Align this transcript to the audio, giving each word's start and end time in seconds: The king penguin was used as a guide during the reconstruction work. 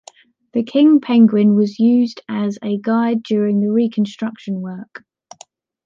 The 0.53 0.63
king 0.63 0.99
penguin 0.99 1.53
was 1.53 1.77
used 1.77 2.21
as 2.27 2.57
a 2.63 2.79
guide 2.79 3.21
during 3.21 3.59
the 3.61 3.71
reconstruction 3.71 4.59
work. 4.59 5.03